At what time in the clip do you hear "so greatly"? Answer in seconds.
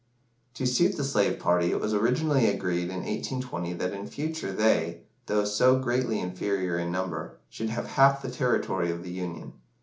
5.45-6.19